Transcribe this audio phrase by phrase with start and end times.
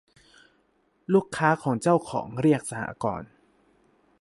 [1.13, 3.29] ลูกค้าคือเจ้าของ เรียก สหกรณ์